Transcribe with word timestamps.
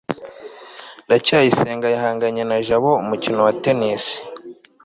ndacyayisenga 1.05 1.87
yahanganye 1.95 2.43
na 2.49 2.57
jabo 2.67 2.89
umukino 3.03 3.39
wa 3.47 3.53
tennis 3.63 4.03